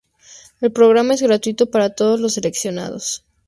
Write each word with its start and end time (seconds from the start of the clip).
El 0.61 0.71
programa 0.71 1.13
es 1.13 1.21
gratuito 1.21 1.67
para 1.67 1.93
todos 1.93 2.19
los 2.19 2.33
seleccionados. 2.33 3.23